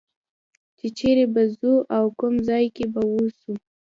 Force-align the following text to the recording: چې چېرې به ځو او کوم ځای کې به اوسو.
چې 0.77 0.87
چېرې 0.97 1.25
به 1.33 1.43
ځو 1.57 1.73
او 1.97 2.05
کوم 2.19 2.35
ځای 2.47 2.65
کې 2.75 2.85
به 2.93 3.01
اوسو. 3.13 3.53